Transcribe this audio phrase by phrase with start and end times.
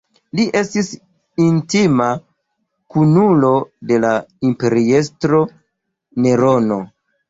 [0.37, 0.87] Li estis
[1.47, 2.09] intima
[2.97, 3.55] kunulo
[3.93, 4.17] de la
[4.53, 5.47] imperiestro
[6.29, 6.87] Nerono.